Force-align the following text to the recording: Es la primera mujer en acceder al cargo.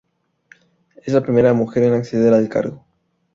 Es 1.03 1.13
la 1.13 1.21
primera 1.21 1.53
mujer 1.53 1.83
en 1.83 1.93
acceder 1.93 2.33
al 2.33 2.49
cargo. 2.49 2.83